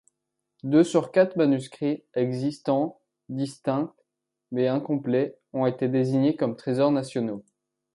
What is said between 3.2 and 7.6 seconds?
distincts mais incomplets ont été désignés comme Trésors nationaux.